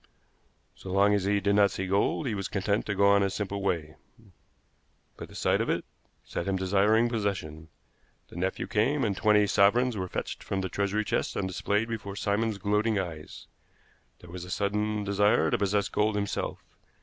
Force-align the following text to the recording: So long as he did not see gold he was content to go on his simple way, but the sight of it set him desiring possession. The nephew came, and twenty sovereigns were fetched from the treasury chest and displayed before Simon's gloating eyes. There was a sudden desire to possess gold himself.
So 0.73 0.91
long 0.91 1.13
as 1.13 1.25
he 1.25 1.39
did 1.39 1.53
not 1.53 1.69
see 1.69 1.85
gold 1.85 2.25
he 2.25 2.33
was 2.33 2.47
content 2.47 2.87
to 2.87 2.95
go 2.95 3.05
on 3.09 3.21
his 3.21 3.35
simple 3.35 3.61
way, 3.61 3.97
but 5.15 5.29
the 5.29 5.35
sight 5.35 5.61
of 5.61 5.69
it 5.69 5.85
set 6.23 6.47
him 6.47 6.55
desiring 6.55 7.07
possession. 7.07 7.67
The 8.29 8.35
nephew 8.35 8.65
came, 8.65 9.03
and 9.03 9.15
twenty 9.15 9.45
sovereigns 9.45 9.95
were 9.95 10.07
fetched 10.07 10.41
from 10.41 10.61
the 10.61 10.69
treasury 10.69 11.05
chest 11.05 11.35
and 11.35 11.47
displayed 11.47 11.87
before 11.87 12.15
Simon's 12.15 12.57
gloating 12.57 12.97
eyes. 12.97 13.45
There 14.21 14.31
was 14.31 14.43
a 14.43 14.49
sudden 14.49 15.03
desire 15.03 15.51
to 15.51 15.57
possess 15.59 15.87
gold 15.87 16.15
himself. 16.15 16.63